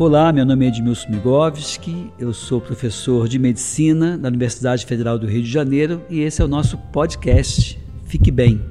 Olá, 0.00 0.32
meu 0.32 0.46
nome 0.46 0.64
é 0.64 0.68
Edmilson 0.68 1.10
Migovski, 1.10 2.12
eu 2.20 2.32
sou 2.32 2.60
professor 2.60 3.26
de 3.26 3.36
medicina 3.36 4.16
da 4.16 4.28
Universidade 4.28 4.86
Federal 4.86 5.18
do 5.18 5.26
Rio 5.26 5.42
de 5.42 5.50
Janeiro 5.50 6.00
e 6.08 6.20
esse 6.20 6.40
é 6.40 6.44
o 6.44 6.48
nosso 6.48 6.78
podcast 6.78 7.76
Fique 8.04 8.30
Bem. 8.30 8.64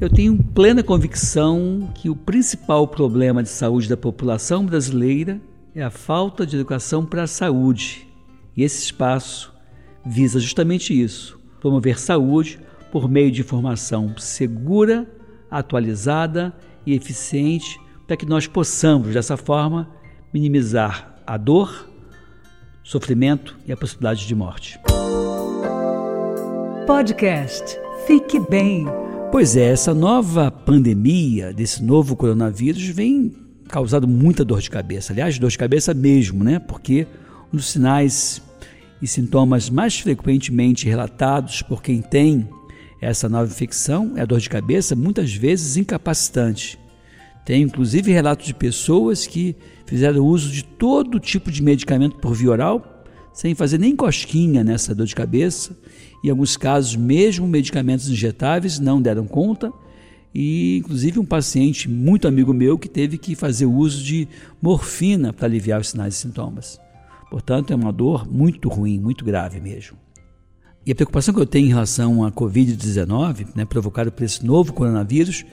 Eu 0.00 0.08
tenho 0.08 0.40
plena 0.54 0.80
convicção 0.84 1.90
que 1.92 2.08
o 2.08 2.14
principal 2.14 2.86
problema 2.86 3.42
de 3.42 3.48
saúde 3.48 3.88
da 3.88 3.96
população 3.96 4.64
brasileira 4.64 5.40
é 5.74 5.82
a 5.82 5.90
falta 5.90 6.46
de 6.46 6.54
educação 6.54 7.04
para 7.04 7.24
a 7.24 7.26
saúde. 7.26 8.06
E 8.56 8.62
esse 8.62 8.84
espaço 8.84 9.52
visa 10.06 10.38
justamente 10.38 10.94
isso: 10.94 11.36
promover 11.60 11.98
saúde 11.98 12.60
por 12.92 13.10
meio 13.10 13.32
de 13.32 13.40
informação 13.40 14.16
segura, 14.18 15.04
atualizada 15.50 16.54
e 16.86 16.94
eficiente 16.94 17.84
para 18.06 18.16
que 18.16 18.26
nós 18.26 18.46
possamos, 18.46 19.12
dessa 19.12 19.36
forma, 19.36 19.90
minimizar 20.32 21.16
a 21.26 21.36
dor, 21.36 21.88
sofrimento 22.82 23.56
e 23.66 23.72
a 23.72 23.76
possibilidade 23.76 24.26
de 24.26 24.34
morte. 24.34 24.78
Podcast 26.86 27.76
Fique 28.06 28.38
Bem. 28.38 28.86
Pois 29.32 29.56
é, 29.56 29.66
essa 29.66 29.92
nova 29.92 30.50
pandemia 30.50 31.52
desse 31.52 31.82
novo 31.82 32.14
coronavírus 32.14 32.86
vem 32.86 33.34
causando 33.68 34.06
muita 34.06 34.44
dor 34.44 34.60
de 34.60 34.70
cabeça. 34.70 35.12
Aliás, 35.12 35.36
dor 35.38 35.50
de 35.50 35.58
cabeça 35.58 35.92
mesmo, 35.92 36.44
né? 36.44 36.60
Porque 36.60 37.06
um 37.52 37.56
dos 37.56 37.70
sinais 37.70 38.40
e 39.02 39.06
sintomas 39.08 39.68
mais 39.68 39.98
frequentemente 39.98 40.88
relatados 40.88 41.60
por 41.62 41.82
quem 41.82 42.00
tem 42.00 42.48
essa 43.00 43.28
nova 43.28 43.50
infecção 43.50 44.12
é 44.16 44.22
a 44.22 44.24
dor 44.24 44.38
de 44.38 44.48
cabeça, 44.48 44.94
muitas 44.94 45.34
vezes 45.34 45.76
incapacitante. 45.76 46.78
Tem 47.46 47.62
inclusive 47.62 48.12
relatos 48.12 48.44
de 48.44 48.52
pessoas 48.52 49.24
que 49.24 49.54
fizeram 49.86 50.26
uso 50.26 50.50
de 50.50 50.64
todo 50.64 51.20
tipo 51.20 51.48
de 51.48 51.62
medicamento 51.62 52.16
por 52.16 52.34
via 52.34 52.50
oral, 52.50 53.04
sem 53.32 53.54
fazer 53.54 53.78
nem 53.78 53.94
cosquinha 53.94 54.64
nessa 54.64 54.92
dor 54.92 55.06
de 55.06 55.14
cabeça. 55.14 55.78
Em 56.24 56.28
alguns 56.28 56.56
casos, 56.56 56.96
mesmo 56.96 57.46
medicamentos 57.46 58.10
injetáveis 58.10 58.80
não 58.80 59.00
deram 59.00 59.28
conta. 59.28 59.72
E 60.34 60.78
inclusive 60.78 61.20
um 61.20 61.24
paciente 61.24 61.88
muito 61.88 62.26
amigo 62.26 62.52
meu 62.52 62.76
que 62.76 62.88
teve 62.88 63.16
que 63.16 63.36
fazer 63.36 63.64
uso 63.64 64.02
de 64.02 64.26
morfina 64.60 65.32
para 65.32 65.46
aliviar 65.46 65.80
os 65.80 65.90
sinais 65.90 66.14
e 66.14 66.18
sintomas. 66.18 66.80
Portanto, 67.30 67.72
é 67.72 67.76
uma 67.76 67.92
dor 67.92 68.28
muito 68.28 68.68
ruim, 68.68 68.98
muito 68.98 69.24
grave 69.24 69.60
mesmo. 69.60 69.96
E 70.84 70.90
a 70.90 70.94
preocupação 70.96 71.32
que 71.32 71.40
eu 71.40 71.46
tenho 71.46 71.66
em 71.66 71.70
relação 71.70 72.24
à 72.24 72.32
Covid-19, 72.32 73.54
né, 73.54 73.64
provocada 73.64 74.10
por 74.10 74.24
esse 74.24 74.44
novo 74.44 74.72
coronavírus, 74.72 75.44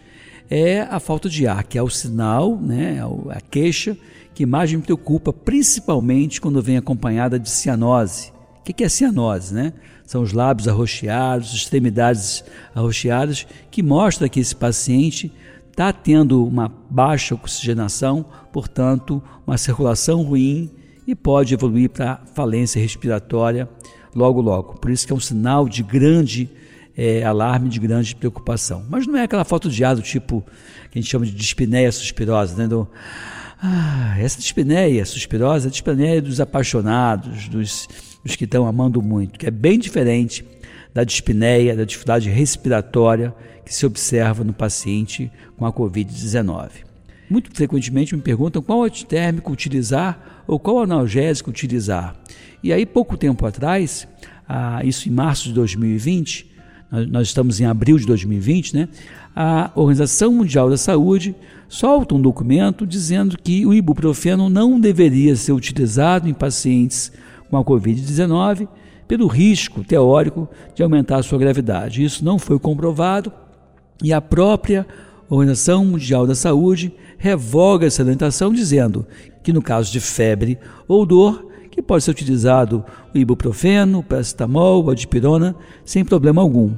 é 0.49 0.81
a 0.81 0.99
falta 0.99 1.29
de 1.29 1.47
ar, 1.47 1.63
que 1.63 1.77
é 1.77 1.83
o 1.83 1.89
sinal, 1.89 2.57
né, 2.57 2.97
é 2.97 3.37
a 3.37 3.41
queixa 3.41 3.97
que 4.33 4.45
mais 4.45 4.71
me 4.73 4.81
preocupa, 4.81 5.31
principalmente 5.31 6.41
quando 6.41 6.61
vem 6.61 6.77
acompanhada 6.77 7.39
de 7.39 7.49
cianose. 7.49 8.31
O 8.59 8.63
que 8.63 8.83
é 8.83 8.89
cianose? 8.89 9.53
Né? 9.53 9.73
São 10.05 10.21
os 10.21 10.31
lábios 10.31 10.67
arroxeados, 10.67 11.53
extremidades 11.53 12.43
arroxeadas, 12.73 13.45
que 13.69 13.83
mostra 13.83 14.29
que 14.29 14.39
esse 14.39 14.55
paciente 14.55 15.31
está 15.69 15.91
tendo 15.91 16.45
uma 16.45 16.71
baixa 16.89 17.35
oxigenação, 17.35 18.25
portanto, 18.51 19.21
uma 19.45 19.57
circulação 19.57 20.23
ruim 20.23 20.71
e 21.05 21.13
pode 21.13 21.53
evoluir 21.53 21.89
para 21.89 22.21
falência 22.33 22.81
respiratória 22.81 23.67
logo 24.15 24.39
logo. 24.39 24.75
Por 24.75 24.91
isso 24.91 25.05
que 25.05 25.13
é 25.13 25.15
um 25.15 25.19
sinal 25.19 25.67
de 25.67 25.83
grande 25.83 26.49
é, 26.95 27.23
alarme 27.23 27.69
de 27.69 27.79
grande 27.79 28.15
preocupação. 28.15 28.85
Mas 28.89 29.07
não 29.07 29.17
é 29.17 29.23
aquela 29.23 29.43
falta 29.43 29.69
de 29.69 29.83
ar 29.83 29.95
do 29.95 30.01
tipo 30.01 30.43
que 30.91 30.99
a 30.99 31.01
gente 31.01 31.09
chama 31.09 31.25
de 31.25 31.31
dispneia 31.31 31.91
suspirosa, 31.91 32.55
né? 32.55 32.67
Do, 32.67 32.87
ah, 33.61 34.15
essa 34.19 34.39
dispneia 34.39 35.05
suspirosa 35.05 35.67
é 35.67 35.69
a 35.69 35.71
dispneia 35.71 36.21
dos 36.21 36.39
apaixonados, 36.39 37.47
dos, 37.47 37.87
dos 38.23 38.35
que 38.35 38.43
estão 38.43 38.67
amando 38.67 39.01
muito, 39.01 39.39
que 39.39 39.47
é 39.47 39.51
bem 39.51 39.79
diferente 39.79 40.45
da 40.93 41.03
dispneia, 41.03 41.75
da 41.75 41.85
dificuldade 41.85 42.29
respiratória 42.29 43.33
que 43.65 43.73
se 43.73 43.85
observa 43.85 44.43
no 44.43 44.53
paciente 44.53 45.31
com 45.57 45.65
a 45.65 45.73
Covid-19. 45.73 46.69
Muito 47.29 47.49
frequentemente 47.55 48.15
me 48.15 48.21
perguntam 48.21 48.61
qual 48.61 48.83
antitérmico 48.83 49.51
utilizar 49.51 50.43
ou 50.45 50.59
qual 50.59 50.83
analgésico 50.83 51.49
utilizar. 51.49 52.15
E 52.61 52.71
aí, 52.71 52.85
pouco 52.85 53.17
tempo 53.17 53.45
atrás, 53.45 54.07
ah, 54.47 54.81
isso 54.83 55.07
em 55.09 55.11
março 55.11 55.45
de 55.45 55.53
2020, 55.53 56.52
nós 57.09 57.27
estamos 57.27 57.59
em 57.59 57.65
abril 57.65 57.97
de 57.97 58.05
2020, 58.05 58.75
né? 58.75 58.89
A 59.35 59.71
Organização 59.73 60.31
Mundial 60.31 60.69
da 60.69 60.77
Saúde 60.77 61.35
solta 61.67 62.13
um 62.13 62.21
documento 62.21 62.85
dizendo 62.85 63.35
que 63.35 63.65
o 63.65 63.73
ibuprofeno 63.73 64.47
não 64.47 64.79
deveria 64.79 65.35
ser 65.35 65.53
utilizado 65.53 66.29
em 66.29 66.33
pacientes 66.33 67.11
com 67.49 67.57
a 67.57 67.63
Covid-19 67.63 68.67
pelo 69.07 69.25
risco 69.25 69.83
teórico 69.83 70.47
de 70.75 70.83
aumentar 70.83 71.17
a 71.17 71.23
sua 71.23 71.39
gravidade. 71.39 72.03
Isso 72.03 72.23
não 72.23 72.37
foi 72.37 72.59
comprovado 72.59 73.31
e 74.03 74.13
a 74.13 74.21
própria 74.21 74.85
Organização 75.29 75.83
Mundial 75.83 76.27
da 76.27 76.35
Saúde 76.35 76.93
revoga 77.17 77.87
essa 77.87 78.03
orientação 78.03 78.53
dizendo 78.53 79.07
que 79.41 79.51
no 79.51 79.63
caso 79.63 79.91
de 79.91 79.99
febre 79.99 80.59
ou 80.87 81.05
dor, 81.05 81.52
que 81.73 81.81
pode 81.81 82.03
ser 82.03 82.11
utilizado 82.11 82.85
o 83.13 83.17
ibuprofeno, 83.17 83.99
o 83.99 84.03
paracetamol, 84.03 84.91
a 84.91 84.93
dipirona, 84.93 85.55
sem 85.83 86.05
problema 86.05 86.39
algum. 86.39 86.71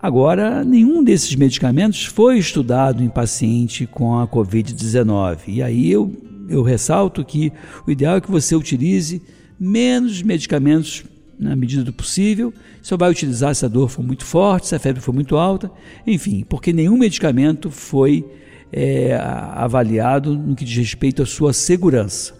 Agora, 0.00 0.64
nenhum 0.64 1.04
desses 1.04 1.34
medicamentos 1.34 2.06
foi 2.06 2.38
estudado 2.38 3.02
em 3.02 3.08
paciente 3.10 3.86
com 3.86 4.18
a 4.18 4.26
Covid-19. 4.26 5.40
E 5.48 5.62
aí 5.62 5.90
eu, 5.90 6.10
eu 6.48 6.62
ressalto 6.62 7.22
que 7.22 7.52
o 7.86 7.90
ideal 7.90 8.16
é 8.16 8.20
que 8.20 8.30
você 8.30 8.56
utilize 8.56 9.20
menos 9.60 10.22
medicamentos 10.22 11.04
na 11.38 11.54
medida 11.54 11.84
do 11.84 11.92
possível. 11.92 12.54
Só 12.80 12.96
vai 12.96 13.10
utilizar 13.10 13.54
se 13.54 13.66
a 13.66 13.68
dor 13.68 13.90
for 13.90 14.02
muito 14.02 14.24
forte, 14.24 14.68
se 14.68 14.74
a 14.74 14.78
febre 14.78 15.02
for 15.02 15.12
muito 15.12 15.36
alta, 15.36 15.70
enfim, 16.06 16.46
porque 16.48 16.72
nenhum 16.72 16.96
medicamento 16.96 17.70
foi 17.70 18.24
é, 18.72 19.14
avaliado 19.16 20.34
no 20.34 20.54
que 20.54 20.64
diz 20.64 20.78
respeito 20.78 21.22
à 21.22 21.26
sua 21.26 21.52
segurança. 21.52 22.37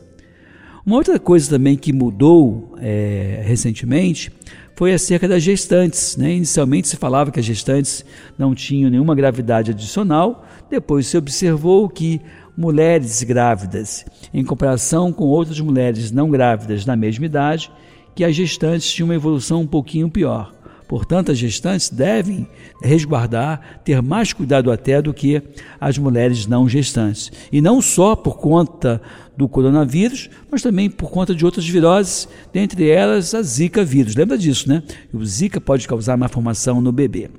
Uma 0.89 0.97
outra 0.97 1.19
coisa 1.19 1.51
também 1.51 1.77
que 1.77 1.93
mudou 1.93 2.75
é, 2.81 3.43
recentemente 3.45 4.33
foi 4.75 4.95
acerca 4.95 5.29
das 5.29 5.43
gestantes. 5.43 6.17
Né? 6.17 6.33
Inicialmente 6.33 6.89
se 6.89 6.97
falava 6.97 7.31
que 7.31 7.39
as 7.39 7.45
gestantes 7.45 8.03
não 8.39 8.55
tinham 8.55 8.91
nenhuma 8.91 9.15
gravidade 9.15 9.73
adicional, 9.73 10.47
depois 10.71 11.07
se 11.07 11.19
observou 11.19 11.91
que 11.91 12.23
mulheres 12.57 13.23
grávidas, 13.23 14.07
em 14.33 14.43
comparação 14.43 15.13
com 15.13 15.25
outras 15.25 15.61
mulheres 15.61 16.11
não 16.11 16.31
grávidas 16.31 16.87
na 16.87 16.97
mesma 16.97 17.27
idade, 17.27 17.71
que 18.15 18.25
as 18.25 18.35
gestantes 18.35 18.91
tinham 18.91 19.09
uma 19.09 19.15
evolução 19.15 19.61
um 19.61 19.67
pouquinho 19.67 20.09
pior. 20.09 20.55
Portanto, 20.89 21.31
as 21.31 21.39
gestantes 21.39 21.91
devem 21.91 22.49
resguardar, 22.83 23.81
ter 23.85 24.01
mais 24.01 24.33
cuidado 24.33 24.73
até 24.73 25.03
do 25.03 25.13
que 25.13 25.43
as 25.79 25.99
mulheres 25.99 26.47
não 26.47 26.67
gestantes. 26.67 27.31
E 27.53 27.61
não 27.61 27.83
só 27.83 28.17
por 28.17 28.39
conta 28.39 29.01
do 29.37 29.47
coronavírus, 29.47 30.31
mas 30.51 30.63
também 30.63 30.89
por 30.89 31.11
conta 31.11 31.35
de 31.35 31.45
outras 31.45 31.69
viroses, 31.69 32.27
dentre 32.53 32.89
elas 32.89 33.35
a 33.35 33.43
Zika 33.43 33.85
vírus. 33.85 34.17
Lembra 34.17 34.39
disso, 34.39 34.67
né? 34.67 34.83
O 35.13 35.25
Zika 35.25 35.61
pode 35.61 35.87
causar 35.87 36.17
malformação 36.17 36.81
no 36.81 36.91
bebê. 36.91 37.31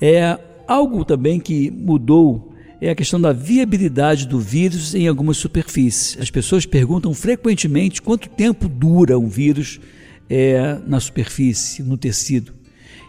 É 0.00 0.36
algo 0.66 1.04
também 1.04 1.38
que 1.38 1.70
mudou 1.70 2.50
é 2.80 2.88
a 2.88 2.94
questão 2.94 3.20
da 3.20 3.30
viabilidade 3.30 4.26
do 4.26 4.40
vírus 4.40 4.94
em 4.94 5.06
algumas 5.06 5.36
superfícies. 5.36 6.16
As 6.18 6.30
pessoas 6.30 6.64
perguntam 6.64 7.12
frequentemente 7.12 8.00
quanto 8.00 8.28
tempo 8.30 8.68
dura 8.68 9.18
um 9.18 9.28
vírus 9.28 9.78
é, 10.30 10.78
na 10.86 11.00
superfície, 11.00 11.82
no 11.82 11.98
tecido. 11.98 12.54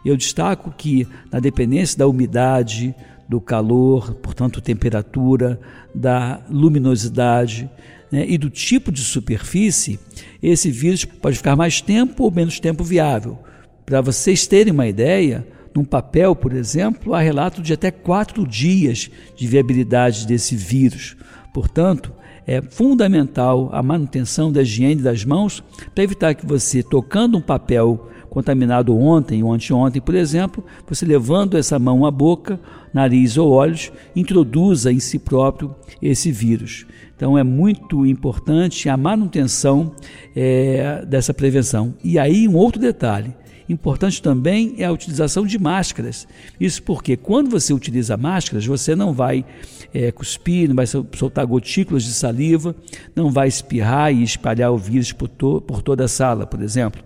Eu 0.04 0.18
destaco 0.18 0.74
que, 0.76 1.08
na 1.32 1.40
dependência 1.40 1.98
da 1.98 2.08
umidade, 2.08 2.96
do 3.29 3.40
calor, 3.40 4.16
portanto, 4.16 4.59
temperatura, 4.59 5.59
da 5.94 6.41
luminosidade 6.50 7.70
né, 8.12 8.26
e 8.28 8.38
do 8.38 8.50
tipo 8.50 8.91
de 8.91 9.02
superfície, 9.02 10.00
esse 10.41 10.72
vírus 10.72 11.06
pode 11.06 11.38
ficar 11.38 11.56
mais 11.56 11.79
tempo 11.79 12.23
ou 12.23 12.32
menos 12.32 12.59
tempo 12.59 12.84
viável. 12.84 13.38
Para 13.85 14.02
vocês 14.02 14.47
terem 14.47 14.73
uma 14.73 14.88
ideia, 14.88 15.47
num 15.73 15.85
papel, 15.85 16.35
por 16.35 16.53
exemplo, 16.53 17.14
há 17.14 17.22
relato 17.22 17.62
de 17.62 17.72
até 17.72 17.91
quatro 17.91 18.46
dias 18.46 19.09
de 19.38 19.47
viabilidade 19.47 20.28
desse 20.28 20.56
vírus. 20.56 21.16
Portanto, 21.53 22.12
é 22.52 22.62
fundamental 22.62 23.70
a 23.72 23.82
manutenção 23.82 24.52
da 24.52 24.62
higiene 24.62 25.02
das 25.02 25.24
mãos 25.24 25.64
para 25.96 26.03
evitar 26.03 26.34
que 26.34 26.46
você, 26.46 26.84
tocando 26.84 27.38
um 27.38 27.42
papel 27.42 28.09
contaminado 28.30 28.98
ontem 28.98 29.42
ou 29.42 29.53
anteontem, 29.53 30.02
por 30.02 30.16
exemplo, 30.16 30.64
você 30.88 31.06
levando 31.06 31.58
essa 31.58 31.80
mão 31.80 32.06
à 32.06 32.12
boca, 32.12 32.59
nariz 32.94 33.38
ou 33.38 33.52
olhos, 33.52 33.92
introduza 34.14 34.92
em 34.92 35.00
si 35.00 35.18
próprio 35.18 35.74
esse 36.02 36.30
vírus. 36.30 36.86
Então 37.16 37.38
é 37.38 37.44
muito 37.44 38.06
importante 38.06 38.90
a 38.90 38.97
manutenção 38.97 39.94
é, 40.36 41.06
dessa 41.06 41.34
prevenção. 41.34 41.94
E 42.04 42.20
aí 42.20 42.47
um 42.47 42.56
outro 42.56 42.82
detalhe, 42.82 43.34
Importante 43.72 44.22
também 44.22 44.76
é 44.79 44.84
a 44.84 44.91
utilização 44.91 45.46
de 45.46 45.58
máscaras. 45.58 46.28
Isso 46.59 46.84
porque 46.84 47.16
quando 47.16 47.50
você 47.50 47.73
utiliza 47.73 48.18
máscaras, 48.18 48.66
você 48.66 48.97
não 48.97 49.14
vai 49.14 49.46
é, 49.94 50.12
cuspir, 50.12 50.68
não 50.68 50.76
vai 50.76 50.85
soltar 50.85 51.46
gotículas 51.46 52.03
de 52.03 52.12
saliva, 52.12 52.76
não 53.16 53.32
vai 53.32 53.47
espirrar 53.47 54.14
e 54.14 54.23
espalhar 54.23 54.73
o 54.73 54.78
vírus 54.78 55.14
por, 55.14 55.29
to 55.29 55.62
por 55.62 55.82
toda 55.82 56.03
a 56.03 56.08
sala, 56.09 56.46
por 56.46 56.62
exemplo. 56.62 57.02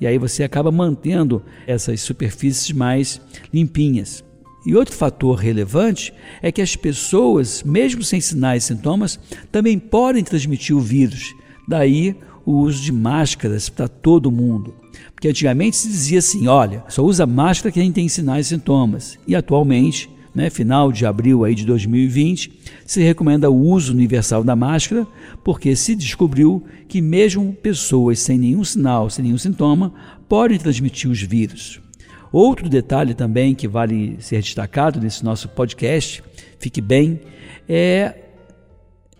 E 0.00 0.06
aí 0.06 0.16
você 0.16 0.44
acaba 0.44 0.70
mantendo 0.70 1.42
essas 1.66 2.00
superfícies 2.00 2.70
mais 2.70 3.20
limpinhas. 3.52 4.22
E 4.64 4.76
outro 4.76 4.94
fator 4.94 5.36
relevante 5.36 6.14
é 6.40 6.52
que 6.52 6.62
as 6.62 6.76
pessoas, 6.76 7.64
mesmo 7.64 8.04
sem 8.04 8.20
sinais 8.20 8.62
e 8.62 8.66
sintomas, 8.68 9.18
também 9.50 9.80
podem 9.80 10.22
transmitir 10.22 10.76
o 10.76 10.80
vírus. 10.80 11.34
Daí 11.66 12.14
o 12.44 12.52
uso 12.60 12.82
de 12.82 12.92
máscaras 12.92 13.68
para 13.68 13.88
todo 13.88 14.30
mundo. 14.30 14.74
Porque 15.14 15.28
antigamente 15.28 15.76
se 15.76 15.88
dizia 15.88 16.18
assim: 16.18 16.46
olha, 16.46 16.84
só 16.88 17.02
usa 17.02 17.26
máscara 17.26 17.72
quem 17.72 17.92
tem 17.92 18.08
sinais 18.08 18.46
e 18.46 18.48
sintomas. 18.50 19.18
E 19.26 19.34
atualmente, 19.34 20.10
né, 20.34 20.50
final 20.50 20.90
de 20.90 21.06
abril 21.06 21.44
aí 21.44 21.54
de 21.54 21.64
2020, 21.64 22.52
se 22.84 23.02
recomenda 23.02 23.50
o 23.50 23.56
uso 23.56 23.92
universal 23.92 24.42
da 24.42 24.56
máscara, 24.56 25.06
porque 25.42 25.74
se 25.76 25.94
descobriu 25.94 26.64
que 26.88 27.00
mesmo 27.00 27.52
pessoas 27.52 28.18
sem 28.18 28.38
nenhum 28.38 28.64
sinal, 28.64 29.08
sem 29.08 29.24
nenhum 29.24 29.38
sintoma, 29.38 29.92
podem 30.28 30.58
transmitir 30.58 31.10
os 31.10 31.20
vírus. 31.20 31.80
Outro 32.32 32.68
detalhe 32.68 33.14
também 33.14 33.54
que 33.54 33.68
vale 33.68 34.16
ser 34.18 34.40
destacado 34.40 35.00
nesse 35.00 35.24
nosso 35.24 35.48
podcast, 35.48 36.20
fique 36.58 36.80
bem, 36.80 37.20
é, 37.68 38.23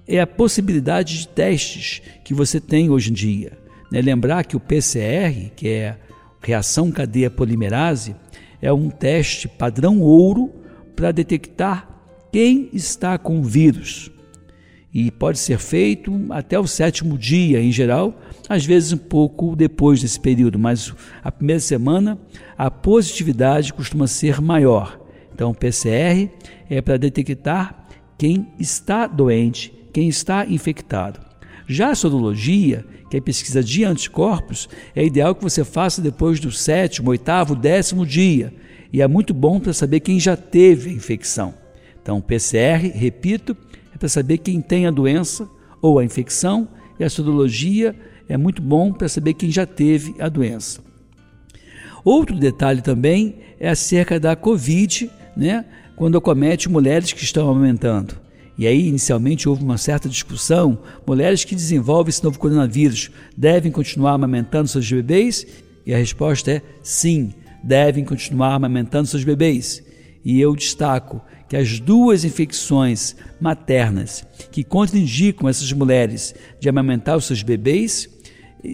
é 0.06 0.20
a 0.20 0.26
possibilidade 0.26 1.18
de 1.18 1.28
testes 1.28 2.02
que 2.22 2.34
você 2.34 2.60
tem 2.60 2.90
hoje 2.90 3.10
em 3.10 3.14
dia. 3.14 3.52
Né? 3.90 4.00
Lembrar 4.00 4.44
que 4.44 4.56
o 4.56 4.60
PCR, 4.60 5.50
que 5.56 5.68
é 5.68 5.96
reação 6.40 6.90
cadeia 6.90 7.30
polimerase, 7.30 8.14
é 8.60 8.72
um 8.72 8.90
teste 8.90 9.48
padrão 9.48 10.00
ouro 10.00 10.52
para 10.94 11.12
detectar 11.12 11.88
quem 12.30 12.68
está 12.72 13.18
com 13.18 13.40
o 13.40 13.42
vírus. 13.42 14.10
E 14.92 15.10
pode 15.10 15.38
ser 15.38 15.58
feito 15.58 16.12
até 16.30 16.58
o 16.58 16.66
sétimo 16.66 17.18
dia, 17.18 17.60
em 17.60 17.72
geral, 17.72 18.16
às 18.48 18.64
vezes 18.64 18.92
um 18.92 18.98
pouco 18.98 19.56
depois 19.56 20.00
desse 20.00 20.20
período, 20.20 20.58
mas 20.58 20.94
a 21.22 21.32
primeira 21.32 21.58
semana 21.58 22.18
a 22.56 22.70
positividade 22.70 23.74
costuma 23.74 24.06
ser 24.06 24.40
maior. 24.40 25.00
Então, 25.34 25.50
o 25.50 25.54
PCR 25.54 26.30
é 26.70 26.80
para 26.80 26.96
detectar 26.96 27.86
quem 28.16 28.46
está 28.58 29.08
doente, 29.08 29.74
quem 29.94 30.08
está 30.08 30.44
infectado. 30.44 31.20
Já 31.68 31.90
a 31.90 31.94
sorologia, 31.94 32.84
que 33.08 33.16
é 33.16 33.20
pesquisa 33.20 33.62
de 33.62 33.84
anticorpos, 33.84 34.68
é 34.94 35.04
ideal 35.04 35.36
que 35.36 35.42
você 35.42 35.64
faça 35.64 36.02
depois 36.02 36.40
do 36.40 36.50
sétimo, 36.50 37.10
oitavo, 37.10 37.54
décimo 37.54 38.04
dia. 38.04 38.52
E 38.92 39.00
é 39.00 39.06
muito 39.06 39.32
bom 39.32 39.60
para 39.60 39.72
saber 39.72 40.00
quem 40.00 40.18
já 40.18 40.36
teve 40.36 40.90
a 40.90 40.92
infecção. 40.92 41.54
Então, 42.02 42.20
PCR, 42.20 42.90
repito, 42.92 43.56
é 43.94 43.96
para 43.96 44.08
saber 44.08 44.38
quem 44.38 44.60
tem 44.60 44.84
a 44.86 44.90
doença 44.90 45.48
ou 45.80 46.00
a 46.00 46.04
infecção, 46.04 46.68
e 46.98 47.04
a 47.04 47.10
sorologia 47.10 47.94
é 48.28 48.36
muito 48.36 48.60
bom 48.60 48.92
para 48.92 49.08
saber 49.08 49.34
quem 49.34 49.50
já 49.50 49.64
teve 49.64 50.14
a 50.18 50.28
doença. 50.28 50.80
Outro 52.04 52.36
detalhe 52.36 52.82
também 52.82 53.36
é 53.60 53.68
acerca 53.68 54.18
da 54.18 54.34
Covid, 54.34 55.10
né, 55.36 55.64
quando 55.94 56.18
acomete 56.18 56.68
mulheres 56.68 57.12
que 57.12 57.22
estão 57.22 57.48
amamentando. 57.48 58.23
E 58.56 58.66
aí, 58.66 58.88
inicialmente, 58.88 59.48
houve 59.48 59.64
uma 59.64 59.78
certa 59.78 60.08
discussão: 60.08 60.78
mulheres 61.06 61.44
que 61.44 61.54
desenvolvem 61.54 62.10
esse 62.10 62.22
novo 62.22 62.38
coronavírus 62.38 63.10
devem 63.36 63.72
continuar 63.72 64.12
amamentando 64.12 64.68
seus 64.68 64.90
bebês? 64.90 65.46
E 65.86 65.92
a 65.92 65.98
resposta 65.98 66.50
é 66.50 66.62
sim, 66.82 67.32
devem 67.62 68.04
continuar 68.04 68.54
amamentando 68.54 69.08
seus 69.08 69.24
bebês. 69.24 69.82
E 70.24 70.40
eu 70.40 70.54
destaco 70.54 71.20
que 71.48 71.56
as 71.56 71.78
duas 71.78 72.24
infecções 72.24 73.14
maternas 73.40 74.26
que 74.50 74.64
contraindicam 74.64 75.48
essas 75.48 75.70
mulheres 75.72 76.34
de 76.58 76.68
amamentar 76.68 77.16
os 77.16 77.26
seus 77.26 77.42
bebês 77.42 78.08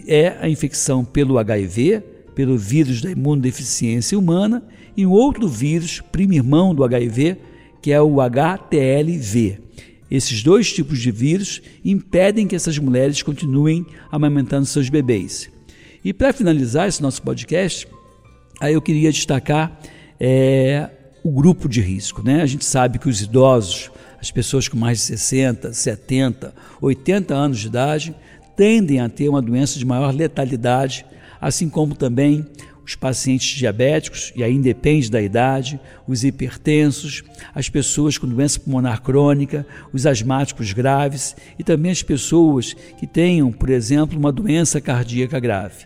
é 0.07 0.37
a 0.39 0.47
infecção 0.47 1.03
pelo 1.03 1.37
HIV, 1.37 2.01
pelo 2.33 2.57
vírus 2.57 3.01
da 3.01 3.11
imunodeficiência 3.11 4.17
humana, 4.17 4.63
e 4.95 5.05
um 5.05 5.11
outro 5.11 5.47
vírus, 5.47 6.01
primo 6.11 6.33
irmão 6.33 6.73
do 6.73 6.83
HIV, 6.83 7.37
que 7.81 7.91
é 7.91 8.01
o 8.01 8.21
HTLV. 8.21 9.59
Esses 10.09 10.43
dois 10.43 10.71
tipos 10.71 10.99
de 10.99 11.09
vírus 11.09 11.61
impedem 11.83 12.45
que 12.45 12.55
essas 12.55 12.77
mulheres 12.77 13.23
continuem 13.23 13.85
amamentando 14.11 14.65
seus 14.65 14.89
bebês. 14.89 15.49
E 16.03 16.13
para 16.13 16.33
finalizar 16.33 16.87
esse 16.87 17.01
nosso 17.01 17.21
podcast, 17.21 17.87
aí 18.59 18.73
eu 18.73 18.81
queria 18.81 19.11
destacar 19.11 19.79
é, 20.19 20.89
o 21.23 21.31
grupo 21.31 21.69
de 21.69 21.79
risco. 21.79 22.23
Né? 22.23 22.41
A 22.41 22.45
gente 22.45 22.65
sabe 22.65 22.99
que 22.99 23.07
os 23.07 23.21
idosos, 23.21 23.89
as 24.19 24.29
pessoas 24.31 24.67
com 24.67 24.77
mais 24.77 24.97
de 24.97 25.05
60, 25.05 25.73
70, 25.73 26.53
80 26.81 27.33
anos 27.33 27.59
de 27.59 27.67
idade, 27.67 28.15
tendem 28.57 28.99
a 28.99 29.07
ter 29.07 29.29
uma 29.29 29.41
doença 29.41 29.79
de 29.79 29.85
maior 29.85 30.13
letalidade, 30.13 31.05
assim 31.39 31.69
como 31.69 31.95
também 31.95 32.45
os 32.85 32.95
pacientes 32.95 33.57
diabéticos, 33.57 34.33
e 34.35 34.43
aí 34.43 34.53
independe 34.53 35.09
da 35.09 35.21
idade, 35.21 35.79
os 36.07 36.23
hipertensos, 36.23 37.23
as 37.53 37.69
pessoas 37.69 38.17
com 38.17 38.27
doença 38.27 38.59
pulmonar 38.59 39.01
crônica, 39.01 39.65
os 39.93 40.05
asmáticos 40.05 40.73
graves 40.73 41.35
e 41.57 41.63
também 41.63 41.91
as 41.91 42.01
pessoas 42.01 42.73
que 42.73 43.05
tenham, 43.05 43.51
por 43.51 43.69
exemplo, 43.69 44.17
uma 44.17 44.31
doença 44.31 44.81
cardíaca 44.81 45.39
grave. 45.39 45.85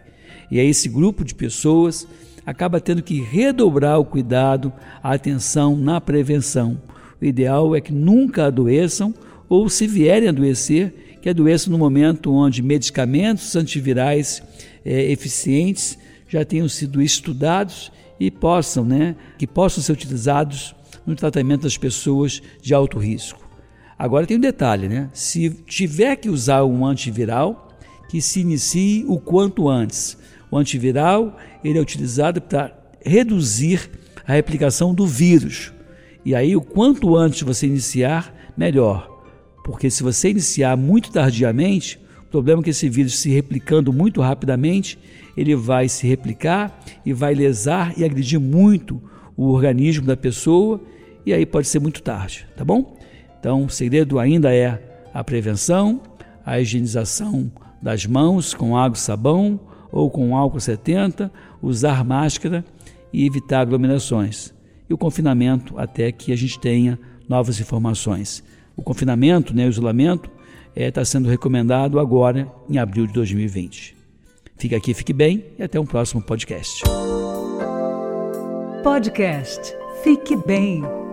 E 0.50 0.60
aí 0.60 0.68
esse 0.68 0.88
grupo 0.88 1.24
de 1.24 1.36
pessoas 1.36 2.08
acaba 2.46 2.80
tendo 2.80 3.02
que 3.02 3.22
redobrar 3.22 4.00
o 4.00 4.06
cuidado, 4.06 4.72
a 5.02 5.14
atenção 5.14 5.76
na 5.76 6.00
prevenção. 6.00 6.82
O 7.22 7.26
ideal 7.26 7.76
é 7.76 7.82
que 7.82 7.92
nunca 7.92 8.46
adoeçam 8.46 9.14
ou, 9.50 9.70
se 9.70 9.88
vierem 9.88 10.28
a 10.28 10.32
adoecer, 10.32 11.18
que 11.22 11.30
adoeçam 11.30 11.72
no 11.72 11.78
momento 11.78 12.32
onde 12.32 12.62
medicamentos 12.62 13.56
antivirais 13.56 14.44
é, 14.84 15.12
eficientes 15.12 15.98
já 16.28 16.44
tenham 16.44 16.68
sido 16.68 17.02
estudados 17.02 17.92
e 18.20 18.32
possam, 18.32 18.86
né, 18.86 19.16
que 19.38 19.46
possam 19.46 19.84
ser 19.84 19.92
utilizados 19.92 20.76
no 21.06 21.16
tratamento 21.16 21.64
das 21.64 21.78
pessoas 21.78 22.42
de 22.62 22.74
alto 22.74 22.98
risco. 22.98 23.46
Agora 23.98 24.28
tem 24.28 24.38
um 24.38 24.42
detalhe, 24.42 24.90
né? 24.90 25.10
Se 25.14 25.50
tiver 25.50 26.18
que 26.18 26.30
usar 26.30 26.66
um 26.66 26.86
antiviral, 26.86 27.70
que 28.10 28.22
se 28.22 28.42
inicie 28.42 29.06
o 29.08 29.20
quanto 29.20 29.70
antes. 29.70 30.18
O 30.52 30.58
antiviral 30.58 31.38
ele 31.64 31.80
é 31.80 31.82
utilizado 31.82 32.42
para 32.42 32.76
reduzir 33.04 33.90
a 34.28 34.34
replicação 34.34 34.94
do 34.94 35.08
vírus. 35.08 35.72
E 36.26 36.34
aí, 36.34 36.56
o 36.56 36.62
quanto 36.62 37.16
antes 37.16 37.44
você 37.44 37.68
iniciar, 37.68 38.34
melhor. 38.58 39.08
Porque 39.64 39.90
se 39.90 40.04
você 40.04 40.30
iniciar 40.30 40.76
muito 40.76 41.12
tardiamente, 41.12 42.00
o 42.28 42.32
problema 42.32 42.62
é 42.62 42.64
que 42.64 42.70
esse 42.70 42.90
vírus 42.90 43.18
se 43.18 43.30
replicando 43.30 43.94
muito 43.94 44.22
rapidamente, 44.22 44.98
ele 45.38 45.56
vai 45.56 45.88
se 45.88 46.08
replicar 46.08 46.78
e 47.06 47.14
vai 47.14 47.34
lesar 47.34 47.98
e 47.98 48.04
agredir 48.04 48.40
muito 48.40 49.02
o 49.38 49.48
organismo 49.48 50.06
da 50.06 50.18
pessoa 50.18 50.82
e 51.26 51.34
aí 51.34 51.46
pode 51.46 51.68
ser 51.68 51.80
muito 51.80 52.02
tarde, 52.02 52.46
tá 52.56 52.64
bom? 52.64 52.96
Então, 53.40 53.66
o 53.66 53.70
segredo 53.70 54.20
ainda 54.20 54.54
é 54.54 54.82
a 55.14 55.24
prevenção, 55.24 56.02
a 56.46 56.60
higienização 56.60 57.52
das 57.82 58.06
mãos 58.06 58.54
com 58.54 58.78
água 58.78 58.98
e 58.98 59.00
sabão 59.00 59.60
ou 59.92 60.10
com 60.10 60.36
álcool 60.36 60.60
70, 60.60 61.32
usar 61.62 62.04
máscara 62.04 62.66
e 63.14 63.26
evitar 63.26 63.62
aglomerações. 63.62 64.54
E 64.90 64.94
o 64.94 64.98
confinamento 64.98 65.78
até 65.80 66.12
que 66.12 66.32
a 66.32 66.36
gente 66.36 66.60
tenha 66.60 67.00
novas 67.30 67.60
informações. 67.60 68.44
O 68.76 68.84
confinamento, 68.84 69.56
né, 69.56 69.66
o 69.66 69.70
isolamento, 69.70 70.30
está 70.76 70.82
é, 70.84 70.92
tá 70.92 71.06
sendo 71.06 71.30
recomendado 71.30 72.00
agora 72.00 72.52
em 72.70 72.78
abril 72.78 73.08
de 73.08 73.14
2020. 73.14 73.96
Fique 74.58 74.76
aqui, 74.76 74.94
fique 74.94 75.14
bem 75.14 75.46
e 75.58 75.64
até 75.64 75.80
um 75.80 75.86
próximo 75.86 76.22
podcast. 76.22 76.84
Podcast 78.84 79.74
Fique 80.04 80.36
Bem. 80.36 81.05